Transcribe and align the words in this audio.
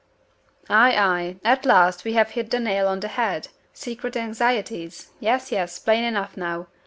"Ay! 0.67 0.97
ay! 0.97 1.35
At 1.43 1.63
last 1.63 2.05
we 2.05 2.13
have 2.13 2.31
hit 2.31 2.49
the 2.49 2.59
nail 2.59 2.87
on 2.87 3.01
the 3.01 3.07
head! 3.07 3.49
Secret 3.71 4.17
anxieties. 4.17 5.11
Yes! 5.19 5.51
yes! 5.51 5.77
Plain 5.77 6.03
enough 6.05 6.35
now. 6.35 6.65